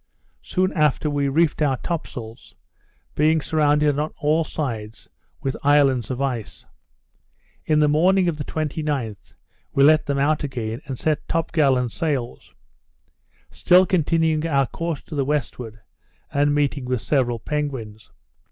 Soon 0.41 0.73
after 0.73 1.11
we 1.11 1.27
reefed 1.27 1.61
our 1.61 1.77
top 1.77 2.07
sails, 2.07 2.55
being 3.13 3.39
surrounded 3.39 3.99
on 3.99 4.11
all 4.17 4.43
sides 4.43 5.07
with 5.43 5.55
islands 5.61 6.09
of 6.09 6.19
ice. 6.19 6.65
In 7.67 7.77
the 7.77 7.87
morning 7.87 8.27
of 8.27 8.37
the 8.37 8.43
29th 8.43 9.35
we 9.73 9.83
let 9.83 10.07
them 10.07 10.17
out 10.17 10.43
again, 10.43 10.81
and 10.87 10.97
set 10.99 11.27
top 11.27 11.51
gallant 11.51 11.91
sails; 11.91 12.55
still 13.51 13.85
continuing 13.85 14.47
our 14.47 14.65
course 14.65 15.03
to 15.03 15.13
the 15.13 15.23
westward, 15.23 15.79
and 16.33 16.55
meeting 16.55 16.85
with 16.85 17.01
several 17.03 17.37
penguins. 17.37 18.09